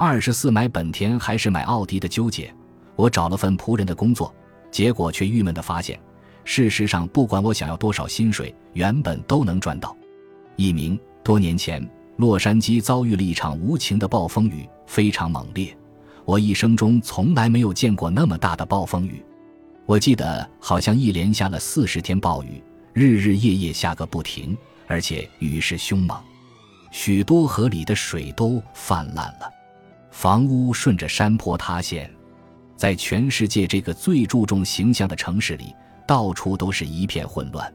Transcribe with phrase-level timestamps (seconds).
[0.00, 2.54] 二十四买本田还是买奥迪的纠结，
[2.94, 4.32] 我找了份仆人的工作，
[4.70, 5.98] 结果却郁闷地发现，
[6.44, 9.96] 事实上不管我想要多少薪水，原本都能赚到。
[10.54, 11.84] 一名多年前，
[12.16, 15.76] 洛杉矶遭遇了一场无情的暴风雨，非常猛烈，
[16.24, 19.20] 我一生中从来没有见过那么大的暴风雨。
[19.84, 22.62] 我记得好像一连下了四十天暴雨，
[22.92, 24.56] 日日夜夜下个不停，
[24.86, 26.16] 而且雨势凶猛，
[26.92, 29.50] 许多河里的水都泛滥了，
[30.20, 32.12] 房屋顺着山坡塌陷，
[32.74, 35.72] 在全世界这个最注重形象的城市里，
[36.08, 37.72] 到处都是一片混乱。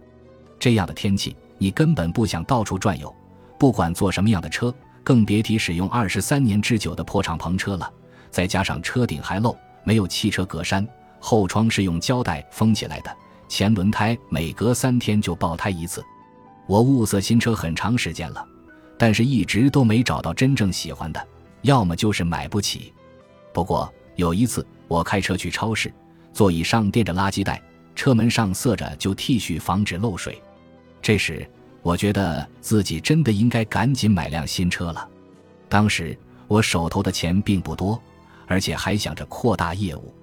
[0.60, 3.16] 这样的天气，你根本不想到处转悠，
[3.58, 7.90] 不管坐什么样的车，更别提使用二十三年之久的破敞篷车了。
[8.30, 10.86] 再加上车顶还漏，没有汽车格栅。
[11.22, 16.04] 后窗是用胶带封起来的，前轮胎每隔三天就爆胎一次。
[16.68, 18.46] 我物色新车很长时间了，
[19.00, 21.26] 但是一直都没找到真正喜欢的，
[21.64, 22.94] 要么就是买不起。
[23.52, 25.92] 不过有一次，我开车去超市，
[26.32, 27.62] 座椅上垫着垃圾袋，
[27.96, 30.42] 车门上塞着旧 T 恤，防止漏水。
[31.02, 31.46] 这时，
[31.82, 35.10] 我觉得自己真的应该赶紧买辆新车了。
[35.68, 38.02] 当时我手头的钱并不多，
[38.48, 40.14] 而且还想着扩大业务。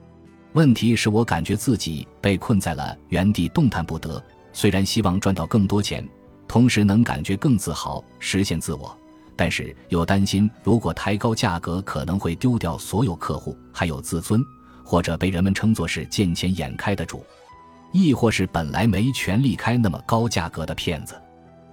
[0.52, 4.22] 问题是我感觉自己被困在了原地，动弹不得。
[4.52, 6.06] 虽然希望赚到更多钱，
[6.48, 8.98] 同时能感觉更自豪，实现自我，
[9.40, 14.44] 但是又担心，如果抬高价格，可能会丢掉所有客户，还有自尊，
[14.84, 17.24] 或者被人们称作是见钱眼开的主，
[17.90, 21.14] 亦或是本来没权利开那么高价格的骗子。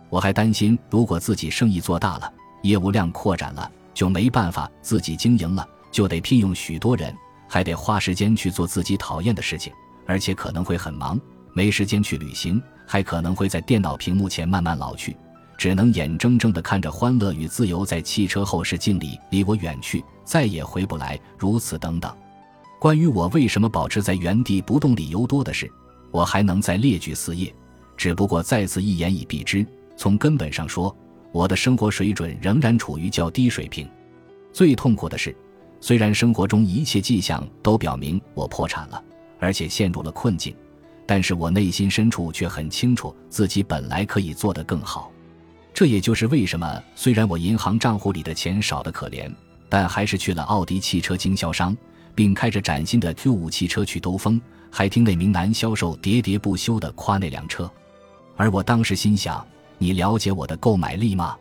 [0.07, 7.13] 我还担心，如果自己生意做大了，业务量扩展了，就没办法自己经营了，就得聘用许多人。
[7.49, 9.73] 还得花时间去做自己讨厌的事情，
[10.05, 11.19] 而且可能会很忙，
[11.51, 15.17] 没时间去旅行，还可能会在电脑屏幕前慢慢老去，
[15.57, 21.19] 只能眼睁睁地看着欢乐与自由在汽车后视镜里离我远去，再也回不来。
[21.37, 22.15] 如此等等。
[22.79, 25.69] 关于我为什么保持在原地不动，理由多的是，
[26.11, 27.53] 我还能再列举四页，
[27.97, 29.65] 只不过再次一言以蔽之，
[29.95, 30.95] 从根本上说，
[31.31, 33.89] 我的生活水准仍然处于较低水平。
[34.53, 35.35] 最痛苦的是。
[35.79, 38.99] 虽然生活中一切迹象都表明我破产了，
[39.39, 40.55] 而且陷入了困境，
[41.05, 45.11] 但是我内心深处却很清楚自己本来可以做得更好。
[45.77, 49.31] 这也就是为什么，虽然我银行账户里的钱少得可怜，
[49.69, 51.77] 但还是去了奥迪汽车经销商，
[52.15, 57.71] 并开着崭新的 Q5 汽车去兜风，还听那名男销售喋喋不休地夸那辆车。
[58.35, 59.45] 而我当时心想：
[59.77, 61.37] 你了解我的购买力吗？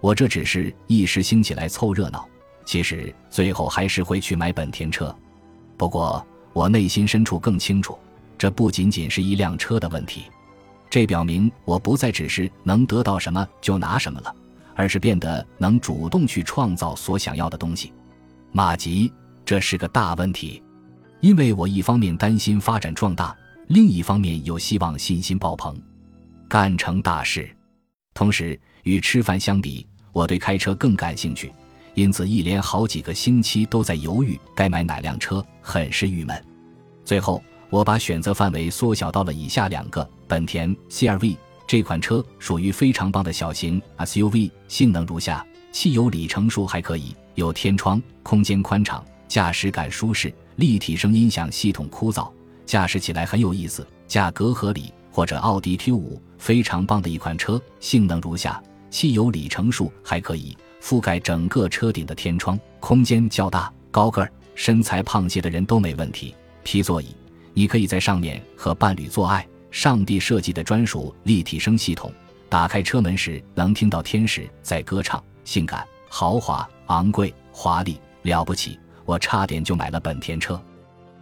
[0.00, 2.28] 我这只是一时兴起来凑热闹。
[2.64, 5.14] 其实最后还是会去买本田车，
[5.76, 7.96] 不过我内心深处更清楚，
[8.36, 10.24] 这不仅仅是一辆车的问题，
[10.90, 14.34] 这表明我不再只是能得到什么就拿什么了，
[14.74, 17.92] 而是变得能主动去创造所想要的东西。
[18.52, 19.12] 马吉，
[19.44, 20.62] 这是个大问题，
[21.20, 23.36] 因为我一方面担心发展壮大，
[23.68, 25.78] 另一方面又希望信心爆棚，
[26.48, 27.48] 干成大事。
[28.14, 31.52] 同时，与吃饭相比，我对开车更感兴趣。
[31.94, 36.44] 因此，一连好几个星期都在犹豫该买哪辆车，很是郁闷。
[37.04, 41.36] 最后，我把选择范围缩小到了以下两个：本田 CR-V
[41.66, 52.30] 这款车属于非常棒的小型 SUV，性能如下：汽油里程数还可以，有天窗，空间宽敞，驾驶感舒适，立体声音响系统枯燥，
[52.64, 54.92] 驾驶起来很有意思，价格合理。
[55.10, 60.56] 或者奥迪 Q5，非常棒的一款车，性能如下：汽油里程数还可以。
[60.80, 66.36] 覆盖整个车顶的天窗，空间较大，高个儿、身材胖些的人都没问题。
[66.62, 67.08] 皮座椅，
[67.54, 69.46] 你可以在上面和伴侣做爱。
[69.70, 72.10] 上帝设计的专属立体声系统，
[72.48, 78.78] 打开车门时能听到天使在歌唱，性感、豪华、昂贵、华丽，了不起！
[79.04, 80.60] 我差点就买了本田车。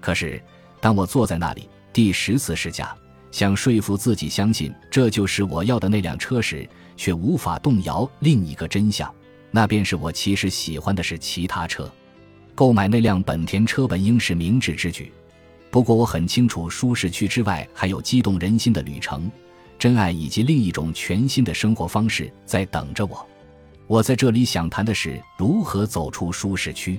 [0.01, 0.41] 可是，
[0.81, 2.97] 当我坐在那里第十次试驾，
[3.33, 9.13] 想说服自己相信这就是我要的那辆车时，却无法动摇另一个真相。
[9.51, 11.91] 那便是我其实喜欢的是其他车，
[12.55, 15.13] 购买那辆本田车本应是明智之举。
[15.77, 19.31] 不过我很清楚，舒适区之外还有激动人心的旅程、
[19.79, 23.27] 真爱以及另一种全新的生活方式在等着我。
[23.87, 26.99] 我在这里想谈的是如何走出舒适区。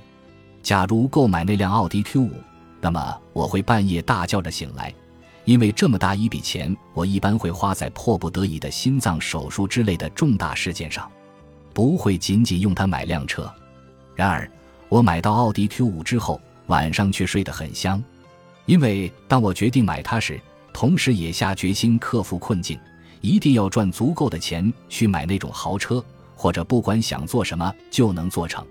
[0.62, 2.30] 假如购买那辆奥迪 Q 五，
[2.80, 4.94] 那么我会半夜大叫着醒来，
[5.44, 11.10] 因为这么大一笔钱，我一般会花在迫不得已的心脏手术之类的重大事件上。
[11.74, 13.52] 不会仅仅用它买辆车，
[14.14, 14.48] 然而
[14.88, 18.00] 我买到奥迪 Q 五之后，晚上却睡得很香，
[18.68, 20.38] 因为当我决定买它时，
[20.74, 22.78] 同时也下决心克服困境，
[23.22, 26.04] 一定要赚足够的钱去买那种豪车，
[26.36, 28.62] 或者不管想做什么就能做成。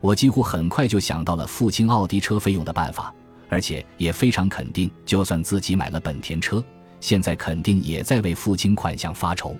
[0.00, 3.14] 我几乎很快就想到了付清奥迪车费用的办法，
[3.50, 6.64] 而且也非常肯定，就算自己买了本田车，
[6.98, 9.54] 现在肯定也在为付清款项发愁。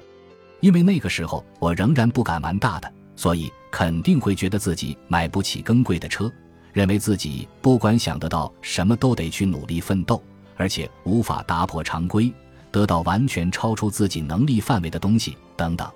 [0.61, 6.33] 因为那个时候我仍然不敢玩大的，所以肯定会觉得自己买不起更贵的车，
[6.77, 10.23] 认为自己不管想得到什么都得去努力奋斗，
[10.57, 12.31] 而且无法打破常规，
[12.71, 15.91] 得到完全超出自己能力范围的东西等等。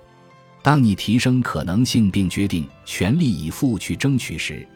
[0.63, 4.67] 当你提升可能性并决定全力以赴去争取时，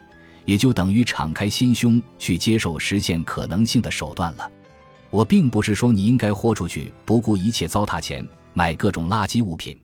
[0.44, 4.48] 也就等于敞开心胸去接受实现可能性的手段了。
[5.10, 8.24] 我并不是说你应该豁出去，不顾一切糟蹋钱
[8.54, 9.76] 买各种垃圾物品，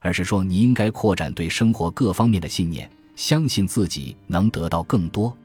[0.00, 5.36] 而是说你应该扩展对生活各方面的信念，相信自己能得到更多。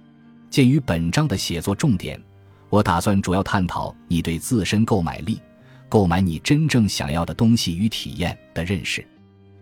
[0.51, 2.21] 鉴于本章的写作重点，
[2.69, 5.39] 我打算主要探讨你对自身购买力、
[5.87, 9.07] 购买你真正想要的东西与体验的认识。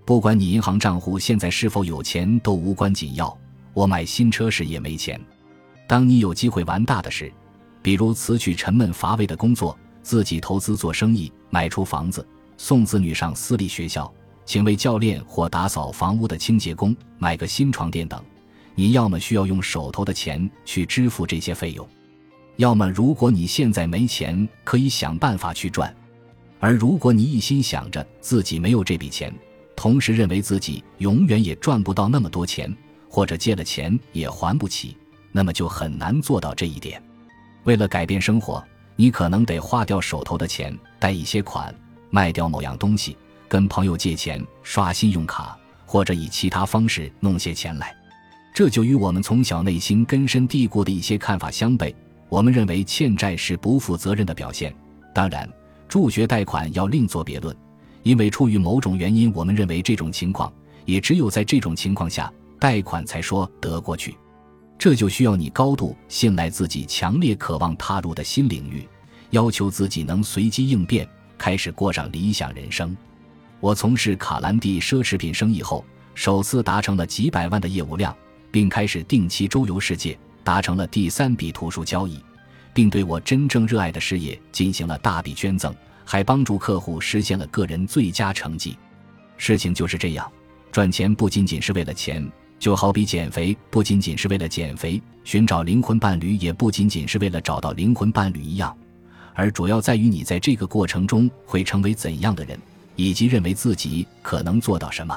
[0.04, 3.38] 不管你银行账户现在是否有钱都无关紧要。
[3.72, 5.22] 我买新车时也没钱。
[5.86, 7.32] 当你有机会玩大的时，
[7.84, 12.28] 比如辞去沉闷乏味的工作，自己投资做生意，买出房子，
[12.58, 14.12] 送子女上私立学校，
[14.44, 18.20] 请为教练或打扫房屋的清洁工，买个新床垫等，
[18.80, 21.86] 你要么需要用手头的钱去支付这些费用，
[22.56, 25.94] 要么如果你现在没钱，可以想办法去赚。
[26.62, 29.34] 而如果你一心想着自己没有这笔钱，
[29.76, 32.74] 同时认为自己永远也赚不到那么多钱，
[33.10, 34.96] 或者借了钱也还不起，
[35.34, 37.04] 那么就很难做到这一点。
[37.66, 38.66] 为了改变生活，
[38.96, 41.76] 你可能得花掉手头的钱，贷一些款，
[42.10, 43.18] 卖掉某样东西，
[43.50, 47.94] 跟朋友借钱，刷信用卡，或者以其他方式弄些钱来。
[48.60, 51.96] 这就与我们从小内心根深蒂固的一些看法相悖。
[52.28, 54.76] 我们认为欠债是不负责任的表现，
[55.16, 55.50] 当然，
[55.88, 57.56] 助学贷款要另作别论。
[58.04, 60.52] 因为出于某种原因，我们认为这种情况
[60.84, 62.30] 也只有在这种情况下
[62.60, 64.14] 贷款才说得过去。
[64.78, 68.86] 这就需要你高度信赖自己，强烈渴望踏入的新领域，
[69.30, 71.08] 要求自己能随机应变，
[71.38, 72.94] 开始过上理想人生。
[73.62, 78.14] 我从事卡兰蒂奢侈品生意后，首次达成了几百万的业务量，
[78.52, 82.20] 并开始定期周游世界，达成了第三笔图书交易，
[82.74, 85.74] 并对我真正热爱的事业进行了大笔捐赠。
[86.12, 88.76] 还帮助客户实现了个人最佳成绩，
[89.38, 90.28] 事情就是这样。
[90.72, 98.76] 赚钱不仅仅是为了钱，就好比减肥不仅仅是为了减肥，寻找灵魂伴侣也不仅仅是为了找到灵魂伴侣一样，
[99.36, 102.60] 而主要在于你在这个过程中会成为怎样的人，
[102.96, 105.16] 以及认为自己可能做到什么。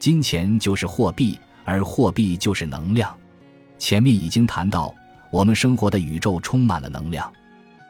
[0.00, 3.14] 金钱就是货币，而货币就是能量。
[3.76, 4.94] 前面已经谈到，
[5.30, 7.30] 我们生活的宇宙充满了能量，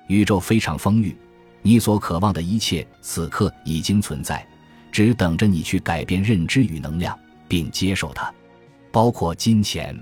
[0.08, 1.16] 宇宙非常丰裕。
[1.62, 4.44] 你所渴望的一切，此刻已经存在，
[4.90, 8.32] 只等着你去改变认知与能量，并接受它，
[8.90, 9.96] 包括金钱。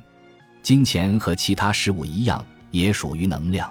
[0.63, 3.71] 金钱和其他事物一样，也属于能量。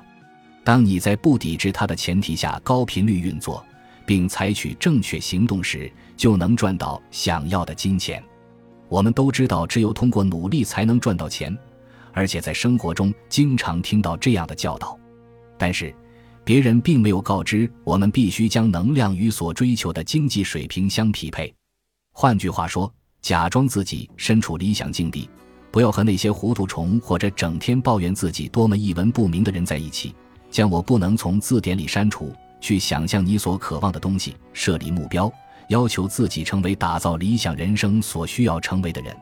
[0.63, 3.65] 当你在不抵制它的前提下高频率运作，
[4.05, 8.23] 并采取正确行动时，就能赚到想要的金钱。
[8.93, 11.57] 我们都知道，只有通过努力才能赚到钱，
[12.11, 14.95] 而且在生活中经常听到这样的教导。
[15.57, 15.91] 但是。
[16.45, 21.51] 别人并没有告知我们，必须将能量与所追求的经济水平相匹配。
[22.11, 25.29] 换句话说，假装自己身处理想境地，
[25.71, 30.13] 不要和那些糊涂虫或者整天抱怨自己多么一文不名的人在一起。
[30.51, 32.31] 将我不能从字典里删除。
[32.59, 35.31] 去想象你所渴望的东西，设立目标，
[35.69, 39.15] 要求自己成为打造理想人生所需要成为的人。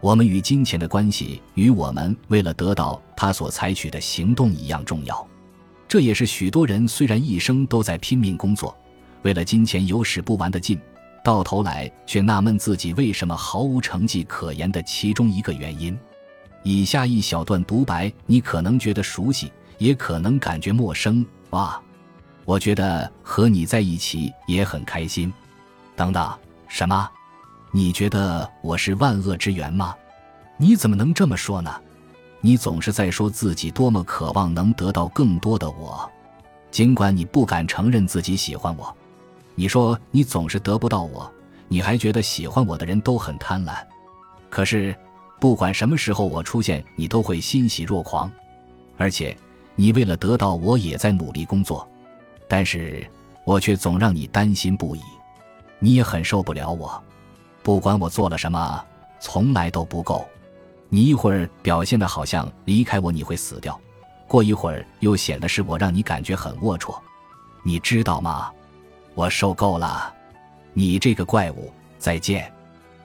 [0.00, 5.26] 我们与金钱的关系，与我们为了得到他所采取的行动一样重要。
[5.86, 8.74] 这也是许多人虽然一生都在拼命工作，
[9.22, 10.80] 为了金钱有使不完的劲，
[11.22, 15.98] 到头来却纳闷自己为什么毫无成绩可言的其中一个原因。
[16.62, 21.26] 以下一小段独白，你可能觉得熟悉，也可能感觉陌生。
[21.50, 21.80] 哇，
[22.44, 25.32] 我觉得和你在一起也很开心。
[26.00, 26.32] 等等，
[26.66, 27.10] 什么？
[27.72, 29.94] 你觉得我是万恶之源吗？
[30.56, 31.70] 你怎么能这么说呢？
[32.40, 36.10] 你总是在说自己多么渴望能得到更多的我，
[36.70, 38.96] 尽管你不敢承认自己喜欢我。
[39.54, 41.30] 你说你总是得不到我，
[41.68, 43.74] 你还觉得喜欢我的人都很贪婪。
[44.48, 44.96] 可是，
[45.38, 48.32] 不管什么时候我出现，你都会欣喜若狂。
[48.96, 49.36] 而且，
[49.76, 51.86] 你为了得到我也在努力工作，
[52.48, 53.06] 但是
[53.44, 55.00] 我却总让你担心不已。
[55.80, 57.02] 你也很受不了我，
[57.62, 58.84] 不管我做了什么，
[59.18, 60.24] 从来都不够。
[60.88, 63.78] 你一会儿表现的好像离开我你会死掉，
[64.28, 66.94] 过一会儿又显得是我让你感觉很龌龊，
[67.62, 68.50] 你知道吗？
[69.14, 70.12] 我受够了，
[70.72, 72.52] 你这个怪物，再见。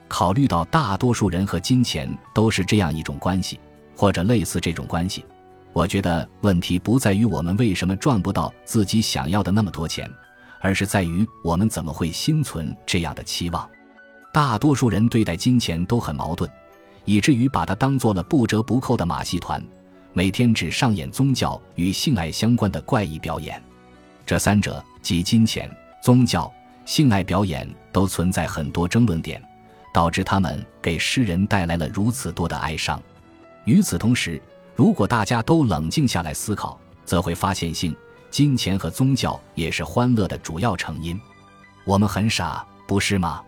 [0.08, 3.58] 考虑到大多数人和金钱都是这样一种关系，
[3.96, 5.24] 或者类似这种关系。
[5.72, 10.10] 我觉得问题不在于我们为什么赚不到自己想要的那么多钱，
[10.66, 13.70] 而是在于我们怎么会心存这样的期望。
[14.32, 16.50] 大多数人对待金钱都很矛盾，
[17.04, 19.64] 以至于把它当做了不折不扣的马戏团，
[20.12, 23.62] 每天只上演宗教与性爱相关的怪异表演。
[24.26, 25.70] 这三者即金钱、
[26.02, 26.52] 宗教、
[26.84, 29.40] 性爱表演都存在很多争论点，
[29.94, 33.00] 导致他们给诗人带来了如此多的哀伤。
[33.66, 34.42] 与此同时，
[34.74, 37.94] 如果大家都冷静下来思考，则会发现，性、
[38.36, 41.18] 金钱和宗教也是欢乐的主要成因。
[41.86, 43.42] 我们很傻，不是吗？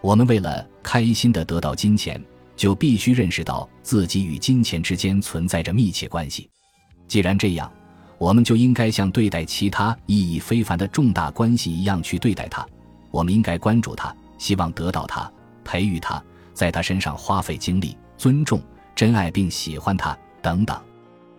[0.00, 2.20] 我们为了开心的得到金钱，
[2.56, 6.50] 就必须认识到自己与金钱之间存在着密切关系。
[7.06, 7.72] 既然这样，
[8.18, 12.66] 我们就应该像对待其他意义非凡的重大关系一样去对待它。
[13.12, 15.30] 我们应该关注它，希望得到它，
[15.62, 16.20] 培育它，
[16.52, 18.60] 在它身上花费精力，尊重、
[18.96, 20.18] 珍爱并喜欢它。
[20.42, 20.76] 等等，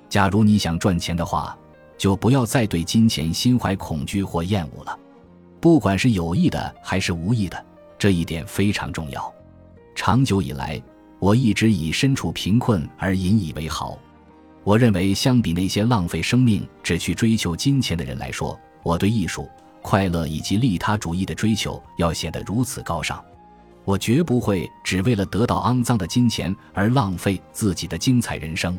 [0.08, 1.58] 假如你想赚钱的话，
[1.98, 4.98] 就不要再对金钱心怀恐惧或厌恶了，
[5.60, 7.66] 不管是有意的还是无意的，
[7.98, 9.34] 这一点非常重要。
[9.96, 10.82] 长久以来，
[11.20, 13.98] 我一直以身处贫困而引以为豪。
[14.64, 19.48] 我认为，相比那些浪费生命只去追求金钱的人来说，我对艺术、
[19.82, 23.24] 快乐以及利他主义的追求要显得如此高尚。
[23.84, 28.78] 我绝不会只为了得到肮脏的金钱而浪费自己的精彩人生。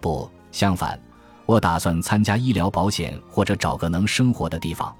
[0.00, 1.00] 不，相反，
[1.46, 4.94] 我打算参加医疗保险或者找个能生活的地方。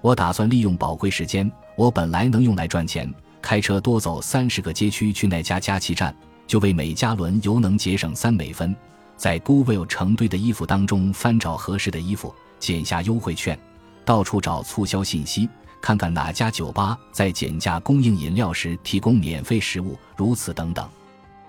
[0.00, 6.14] 我打算利用宝贵时间，我本来能用来赚钱，开车多走三十个街区去那家加气站，
[6.46, 8.74] 就为每加仑油能节省三美分。
[9.16, 13.58] 在 Google 成堆的衣服当中翻找合适的衣服，剪下优惠券，
[14.04, 15.48] 到处找促销信息，
[15.80, 20.88] 看看哪家酒吧在减价供应饮料时提供免费食物，如此等等。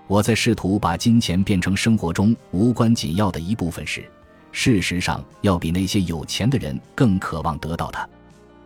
[0.08, 4.10] 我在试图把金钱变成生活中无关紧要的一部分时，
[4.52, 8.08] 事实上要比那些有钱的人更渴望得到它。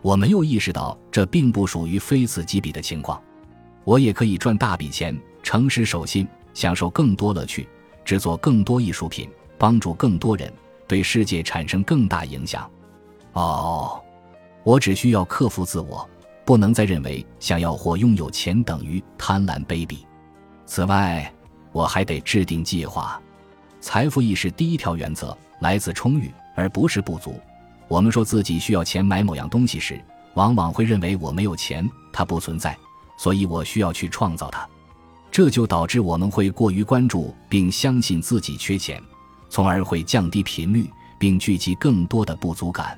[0.01, 3.21] 我没有意识到这并不属于非此即彼的情况。
[3.83, 7.67] 我也可以赚大笔钱，诚实守信，享受更多乐趣，
[8.03, 10.51] 制作更多艺术品，帮助更多人，
[10.87, 12.69] 对世界产生更大影响。
[13.33, 14.01] 哦，
[14.63, 16.07] 我只需要克服自我，
[16.45, 19.99] 不能再认为想要或拥有钱等于贪婪卑鄙。
[20.65, 21.31] 此外，
[21.71, 23.21] 我还得制定计划。
[23.81, 27.39] 财富意识第一条原则来自充裕，而不是不足。
[27.87, 29.99] 我们说自己需要钱买某样东西时，
[30.33, 32.77] 往往会认为我没有钱，它不存在，
[33.17, 34.67] 所以我需要去创造它。
[35.31, 39.01] 这就导致我们会过于关注并相信自己缺钱，
[39.49, 42.97] 从而会降低频率并聚集更多的不足感。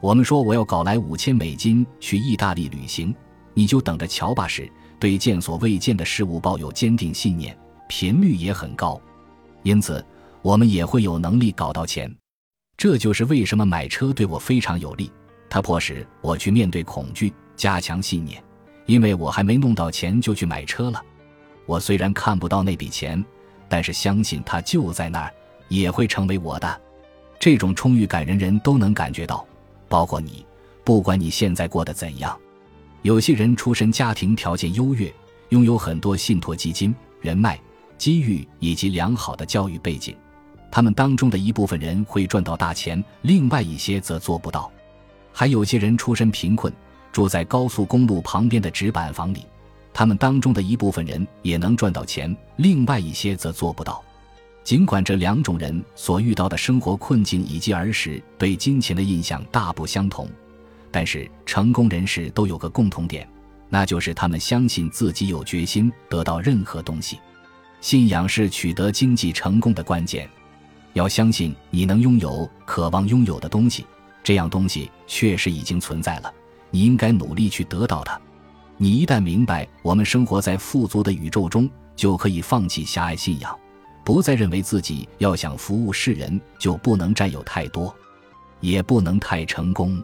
[0.00, 3.14] 我们说我要搞来五千美金去意大利旅行，
[3.54, 4.46] 你就等着瞧吧。
[4.46, 4.70] 时。
[5.00, 7.58] 对见所未见的事物抱有坚定信念，
[7.88, 9.00] 频率也很高，
[9.64, 10.04] 因此
[10.42, 12.12] 我们也会有能力搞到钱。
[12.76, 15.10] 这就是为什么买车对我非常有利，
[15.48, 18.42] 它迫使我去面对恐惧，加强信念。
[18.86, 21.00] 因为我还没弄到钱就去买车了。
[21.66, 23.24] 我虽然看不到那笔钱，
[23.68, 25.32] 但是相信它就在那儿，
[25.68, 26.80] 也会成为我的。
[27.38, 29.46] 这种充裕感人人都能感觉到，
[29.88, 30.44] 包括你，
[30.82, 32.36] 不管你现在过得怎样。
[33.02, 35.12] 有些人出身家庭条件优越，
[35.50, 37.60] 拥有很多信托基金、人脉、
[37.96, 40.16] 机遇以及良好的教育背景，
[40.72, 44.72] 他们当中的一部分人会赚到大钱，另外一些则做不到。
[45.30, 46.72] 还有些人出身贫困，
[47.12, 49.44] 住在高速公路旁边的纸板房里，
[49.92, 54.02] 他们当中的一部分人也能赚到钱，另外一些则做不到。
[54.64, 60.26] 尽管这两种人所遇到的生活困境以及儿时对金钱的印象大不相同。
[60.90, 63.28] 但是成功人士都有个共同点，
[63.68, 67.18] 那就是他们相信自己有决心得到任何东西。
[67.82, 70.26] 信仰是取得经济成功的关键。
[70.94, 73.86] 要相信你能拥有渴望拥有的东西，
[74.22, 76.32] 这样东西确实已经存在了。
[76.70, 78.20] 你应该努力去得到它。
[78.76, 83.56] 你一旦明白我们生活在富足的宇宙中，就可以放弃狭隘信仰，
[84.04, 87.94] 不再认为自己要想服务世人就不能占有太多，
[88.60, 90.02] 也不能太成功。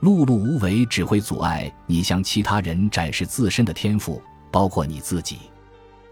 [0.00, 5.38] 碌碌无为只会阻碍你向其他人展示自身的天赋，包括你自己。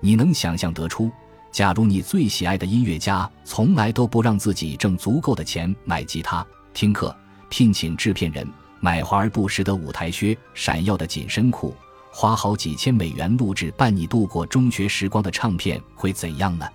[0.00, 1.10] 你能想象得出，
[1.52, 7.16] 假如你最喜爱的音乐家从来都不让自己挣足够的钱买吉他、听课、
[7.48, 8.46] 聘请制片人、
[8.80, 11.74] 买华而不实的舞台靴、闪耀的紧身裤，
[12.10, 16.66] 花好几千美元录制伴你度过中学时光的唱片会怎样呢？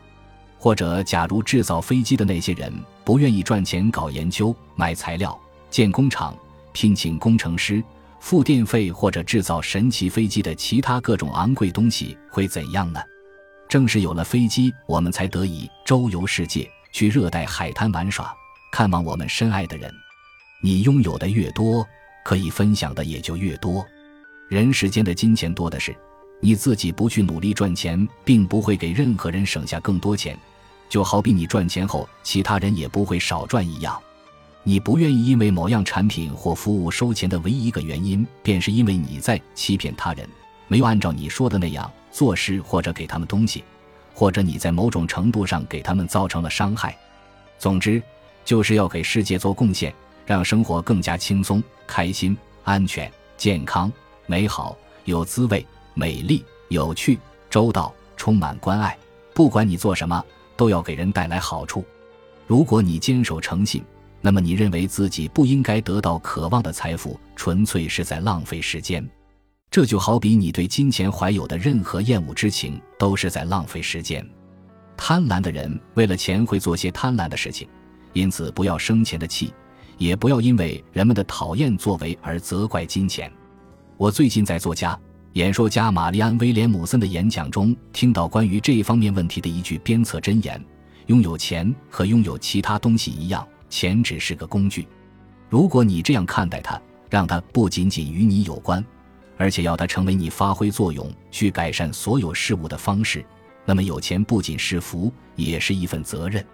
[0.57, 2.73] 或者，假如制造飞机的那些人
[3.03, 6.35] 不愿意赚钱搞研究、买材料、建工厂？
[6.73, 7.83] 聘请工程师、
[8.19, 12.99] 付电费或者制造神奇飞机的其他各种昂贵东西会怎样呢？
[13.71, 18.35] 正是有了飞机，我们才得以周游世界，去热带海滩玩耍，
[18.69, 19.89] 看望我们深爱的人。
[20.61, 21.87] 你拥有的越多，
[22.25, 23.87] 可以分享的也就越多。
[24.49, 25.95] 人世间的金钱多的是，
[26.41, 30.37] 你自己不去努力赚钱，并不会给任何人省下更多钱。
[30.89, 33.97] 就好比你赚钱后，其他人也不会少赚一样。
[34.63, 40.27] 你不愿意因为某样产品或服务收钱的唯一一个原因，便是因为你在欺骗他人，
[40.67, 43.63] 没有按照你说的那样做事，或者给他们东西，
[44.13, 46.97] 或者你在某种程度上给他们造成了伤害。
[47.57, 48.01] 总之，
[48.43, 49.93] 就是要给世界做贡献，
[50.25, 53.91] 让生活更加轻松、开心、安全、健康、
[54.25, 57.17] 美好、有滋味、美丽、有趣、
[57.49, 58.97] 周到、充满关爱。
[59.33, 60.23] 不管你做什么，
[60.55, 61.85] 都要给人带来好处。
[62.45, 63.83] 如果你坚守诚信。
[64.23, 69.03] 那么你认为自己不应该得到渴望的财富，纯粹是在浪费时间。
[69.71, 74.23] 这就好比你对金钱怀有的任何厌恶之情，都是在浪费时间。
[74.97, 77.65] 贪婪的人为了钱会做些贪婪的事情，
[78.11, 79.53] 因此不要生钱的气，
[79.97, 83.31] 也不要因为人们的讨厌作为而责怪金钱。
[83.95, 84.99] 我最近在作家、
[85.33, 90.61] 演说家玛丽安·威廉姆森的演讲中，听到关于这一方面问题的一句鞭策箴言：
[91.05, 93.47] 拥有钱和拥有其他东西一样。
[93.69, 94.85] 钱只是个工具，
[95.49, 96.77] 如果你这样看待它，
[97.09, 98.83] 让它不仅仅与你有关，
[99.41, 103.25] 而且要它成为你发挥作用、去改善所有事物的方式，
[103.65, 106.45] 那么有钱不仅是福，也是一份责任。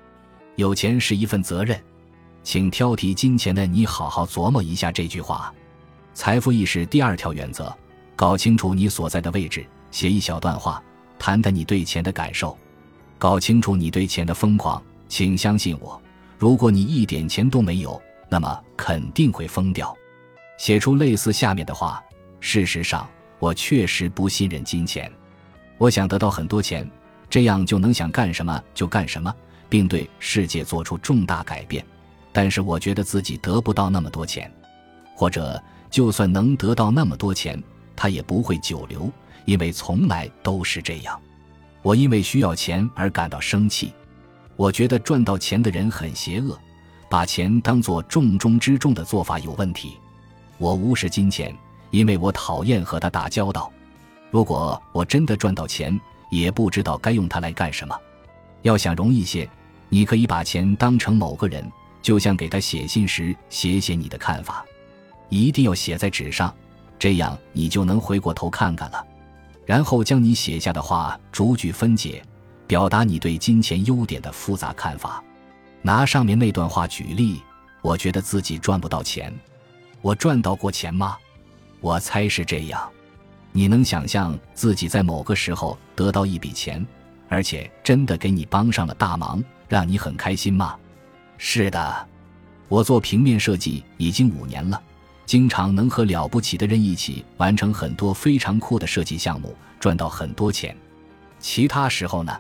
[0.56, 1.78] 有钱是一份责任，
[2.44, 5.54] 请挑剔金钱的你好好琢磨一下这句话。
[6.14, 7.76] 财富意识第二条原则：
[8.16, 9.66] 搞清楚你所在的位置。
[9.92, 10.82] 写一小段话，
[11.20, 12.58] 谈谈你对钱的感受。
[13.18, 16.02] 搞清楚你对钱的疯狂，请相信我。
[16.38, 19.94] 如果你一点钱都没有，那么肯定会疯掉。
[20.58, 22.02] 写出类似下面的话：
[22.40, 23.08] 事实上，
[23.40, 25.12] 我确实不信任金钱。
[25.78, 26.90] 我想得到很多钱，
[27.30, 29.34] 这样就能想干什么就干什么，
[29.70, 31.86] 并对世界做出重大改变。
[32.32, 34.52] 但是我觉得自己得不到那么多钱，
[35.16, 37.62] 或者就算能得到那么多钱，
[37.96, 39.12] 它也不会久留，
[39.46, 41.20] 因为从来都是这样。
[41.82, 43.94] 我因为需要钱而感到生气。
[44.56, 46.58] 我觉得赚到钱的人很邪恶，
[47.10, 49.98] 把钱当作重中之重的做法有问题。
[50.58, 51.56] 我无视金钱，
[51.92, 53.72] 因为我讨厌和他打交道。
[54.30, 57.98] 如果我真的赚到钱，也不知道该用它来干什么。
[58.62, 59.50] 要想容易些，
[59.90, 61.66] 你可以把钱当成某个人，
[62.02, 64.66] 就像给他写信时写写你的看法，
[65.30, 66.54] 一定要写在纸上，
[67.00, 69.06] 这样你就能回过头看看了，
[69.66, 72.22] 然后将你写下的话逐句分解。
[72.68, 75.24] 表达你对金钱优点的复杂看法。
[75.82, 77.42] 拿上面那段话举例，
[77.82, 79.34] 我觉得自己赚不到钱。
[80.02, 81.18] 我赚到过钱吗？
[81.82, 82.90] 我猜是这样。
[83.52, 86.86] 你能想象自己在某个时候得到一笔钱，
[87.28, 90.76] 而且真的给你帮上了大忙，让你很开心吗？
[91.38, 92.08] 是的，
[92.68, 94.82] 我做平面设计已经五年了，
[95.26, 100.76] 经常能和了不起的人一起完成很多非常酷的设计项目，赚到很多钱。
[101.40, 102.36] 其他时候呢？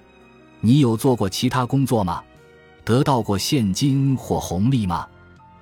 [0.60, 2.23] 你有做过其他工作吗？
[2.84, 5.08] 得到过现金或红利吗？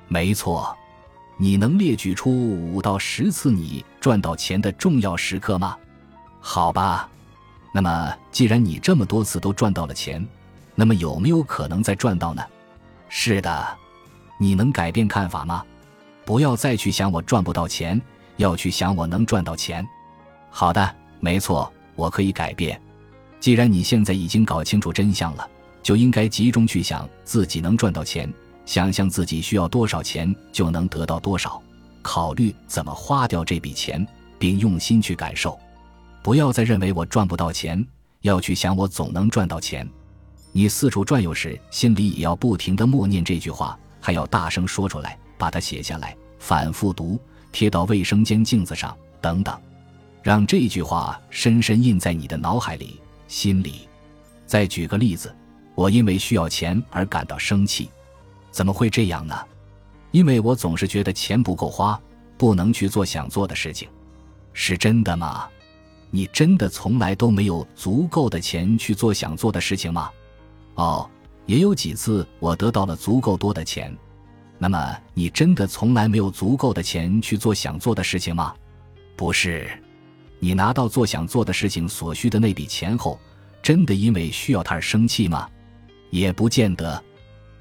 [0.07, 0.75] 没错，
[1.37, 5.75] 你能列举出五到十次你赚到钱的重要时刻吗？
[6.39, 7.09] 好吧，
[7.73, 10.25] 那么既然你这么多次都赚到了钱，
[10.75, 12.43] 那么有没有可能再赚到呢？
[13.09, 13.67] 是的，
[14.39, 15.63] 你能改变看法吗？
[16.23, 18.01] 不要再去想我赚不到钱，
[18.37, 19.85] 要去想我能赚到钱。
[20.49, 22.81] 好的，没错，我可以改变。
[23.39, 25.47] 既然你现在已经搞清楚真相了，
[25.83, 28.31] 就应该集中去想自己能赚到钱，
[28.65, 31.61] 想象自己需要多少钱就能得到多少，
[32.01, 34.05] 考虑怎么花掉这笔钱，
[34.39, 35.57] 并用心去感受。
[36.23, 37.85] 不要再认为我赚不到钱，
[38.21, 39.87] 要去想我总能赚到钱。
[40.51, 47.19] 你四处转悠时，心里也要不停地默念这句话，还要大声说出来，把它写下来，反复读，
[47.51, 49.55] 贴到卫生间镜子上，等等，
[50.23, 52.99] 让这句话深深印在你的脑海里。
[53.27, 53.87] 心里，
[54.45, 55.35] 再举个例子，
[55.73, 57.89] 我因为需要钱而感到生气，
[58.55, 59.37] 怎么会这样呢？
[60.11, 62.01] 因为我总是觉得钱不够花，
[62.37, 63.89] 不能去做想做的事情，
[64.53, 65.45] 是真的吗？
[66.09, 70.09] 你真的从来都没有足够的钱去做想做的事情吗？
[70.75, 71.09] 哦，
[71.45, 73.93] 也有几次我得到了足够多的钱，
[74.57, 78.55] 那么你真的从来没有足够的钱去做想做的事情吗？
[79.17, 79.69] 不是。
[80.39, 83.19] 你拿到做想做的事情所需的那笔钱后，
[83.61, 85.45] 真的因为需要它而生气吗？
[86.09, 87.03] 也不见得。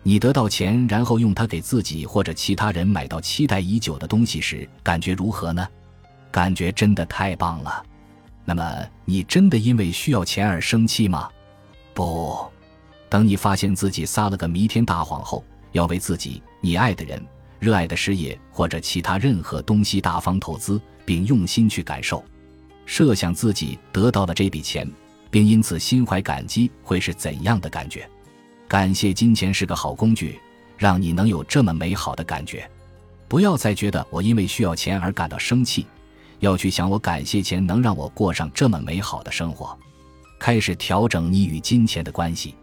[0.07, 5.67] 你得到钱，然后用它给自己或者其他人买到期待已久的东西时，感觉如何呢？
[6.31, 7.83] 感觉真的太棒了。
[8.45, 11.31] 那么，你真的因为需要钱而生气吗？
[11.95, 12.39] 不，
[13.09, 17.25] 等你发现自己撒了个弥天大谎后，要为自己、你爱的人、
[17.59, 22.23] 热爱的事业或者其他任何东西大方投资，并用心去感受。
[22.85, 24.87] 设想自己得到了这笔钱，
[25.31, 28.07] 并因此心怀感激，会是怎样的感觉？
[28.69, 30.41] 感谢金钱是个好工具，
[30.77, 32.69] 让你能有这么美好的感觉。
[33.29, 35.87] 不要再觉得我因为需要钱而感到生气，
[36.41, 39.77] 要去想我感谢钱能让我过上这么美好的生活。
[40.39, 42.55] 开始调整你与金钱的关系，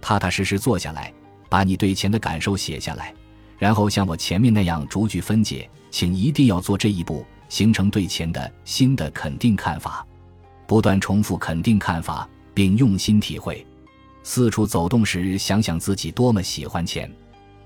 [0.00, 1.12] 踏踏实实坐下来，
[1.48, 3.14] 把你对钱的感受写下来，
[3.58, 5.68] 然后像我前面那样逐句分解。
[5.92, 7.26] 请一定要做这一步。
[7.48, 10.06] 形成对钱的新的肯定看法，
[10.68, 13.66] 不断重复肯定看法，并用心体会。
[14.22, 17.10] 四处走动时，想想自己多么喜欢钱。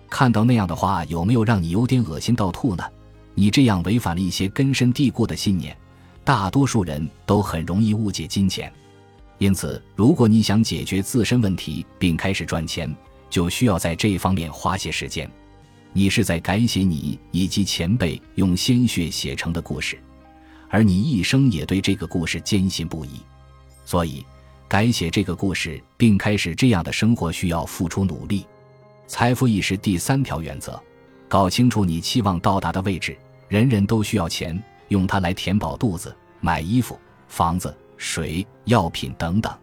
[0.08, 2.84] 看到那样的话，有没有让你有点恶心到吐呢？
[3.34, 5.76] 你这样违反了一些根深蒂固的信念。
[6.22, 8.72] 大多数人都很容易误解金钱，
[9.36, 12.90] 因此，如果你想解决自身问题并开始赚钱，
[13.28, 15.30] 就需要在这方面花些时间。
[15.92, 19.98] 你是在改写你以及前辈用鲜血写成的故事，
[20.70, 23.20] 而你一生也对这个故事坚信不疑。
[23.84, 24.24] 所以，
[24.74, 28.44] 改写这个故事并开始这样的生活需要付出努力。
[29.06, 30.82] 财富意识第三条原则：
[31.28, 33.16] 搞清楚你期望到达的位置。
[33.46, 39.56] 人人都需要钱，用它来填饱肚子、买衣服、房子、水、药品等等。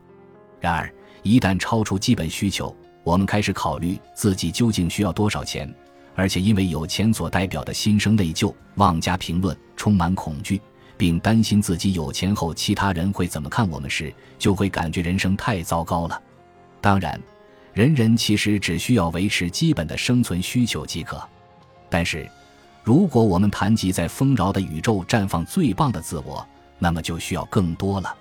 [0.62, 0.90] 然而，
[1.24, 5.70] 一旦超出基本需求，我们开始考虑自己究竟需要多少钱。
[6.16, 10.62] 而且因为有钱所代表的心生内疚、妄加评论、充满恐惧，
[11.02, 16.22] 并担心自己有钱后其他人会怎么看我们时，就会感觉人生太糟糕了。
[16.80, 17.20] 当然，
[17.74, 21.20] 人人其实只需要维持基本的生存需求即可。
[21.90, 22.30] 但是，
[22.84, 28.16] 如果我们谈及在丰饶的宇宙绽放最棒的自我，那么就需要更多了。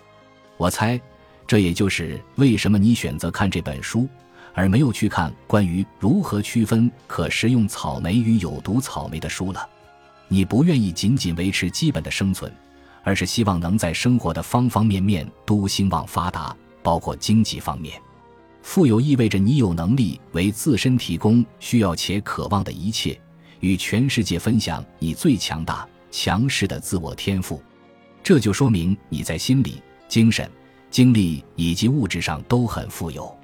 [0.57, 0.99] 我猜，
[1.47, 4.09] 这也就是为什么你选择看这本书。
[4.55, 9.69] 而没有去看关于如何区分可食用草莓与有毒草莓的书了。
[10.29, 12.51] 你不愿意仅仅维持基本的生存，
[13.03, 18.01] 而是希望能在生活的方方面面都兴旺发达，包括经济方面。
[18.63, 23.19] 富有意味着你有能力为自身提供需要且渴望的一切，
[23.61, 27.63] 与全世界分享你最强大、强势的自我天赋。
[28.23, 30.49] 这就说明你在心理、精神、
[30.91, 33.35] 精力以及物质上都很富有。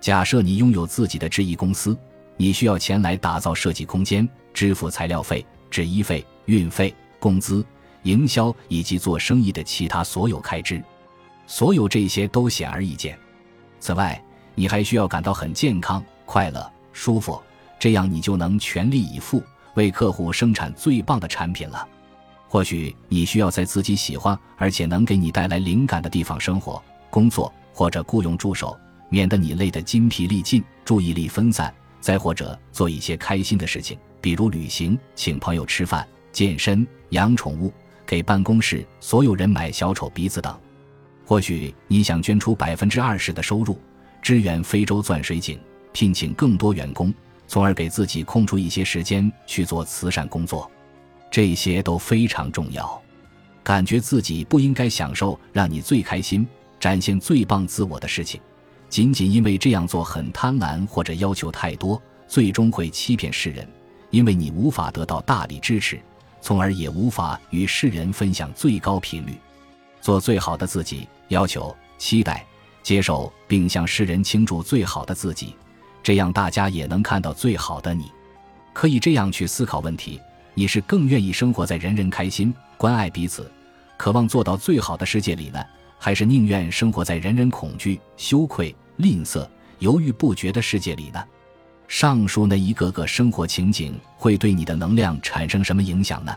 [0.00, 1.96] 假设你拥有自己的制衣公司，
[2.38, 7.64] 你需要钱来打造设计空间、支付材料费、制衣费、运费、工资、
[8.04, 10.82] 营销以及做生意的其他所有开支。
[11.46, 13.18] 所有这些都显而易见。
[13.80, 14.18] 此外，
[14.54, 17.42] 你还需要感到很健康、快乐、舒服，
[17.78, 19.42] 这样你就能全力以赴
[19.74, 21.86] 为客户生产最棒的产品了。
[22.48, 28.78] 或许你需要在自己喜欢而且能给你带来灵感的地方生活、工作，或者雇佣助手。
[29.10, 37.72] 免得你累得筋疲力尽，注意力分散；再或者做一些开心的事情，比如旅行、请朋友吃饭、健身、养宠物、
[38.06, 40.54] 给办公室所有人买小丑鼻子等。
[41.24, 43.78] 或许你想捐出百分之二十的收入，
[44.20, 45.58] 支援非洲钻水井，
[45.92, 47.12] 聘请更多员工，
[47.46, 50.70] 从而给自己空出一些时间去做慈善工作。
[51.30, 53.02] 这些都非常重要。
[53.62, 56.46] 感觉自己不应该享受让你最开心、
[56.78, 58.40] 展现最棒自我的事情。
[58.90, 63.66] 仅仅因为这样做很贪婪或者要求太多，最终会欺骗世人，
[64.10, 65.98] 因为你无法得到大力支持，
[66.44, 69.32] 从而也无法与世人分享最高频率，
[70.02, 71.08] 做最好的自己。
[71.28, 72.44] 要求、期待、
[72.82, 75.56] 接受，并向世人倾注最好的自己，
[76.02, 78.12] 这样大家也能看到最好的你。
[78.74, 80.20] 可以这样去思考问题：
[80.52, 83.50] 你是更愿意生活在人人开心、关爱彼此、
[83.96, 85.64] 渴望做到最好的世界里呢，
[85.98, 88.76] 还是宁愿生活在人人恐惧、羞愧？
[88.98, 91.24] 吝啬、犹豫不决的世界里呢？
[91.94, 96.36] 上述那一个个生活情景会对你的能量产生什么影响呢？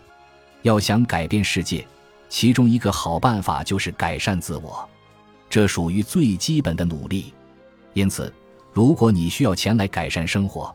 [0.61, 1.83] 要想改变世界，
[2.29, 4.87] 其中一个好办法就是改善自我，
[5.49, 7.33] 这属于最基本的努力。
[7.93, 8.31] 因此，
[8.71, 10.71] 如果你需要钱来改善生活，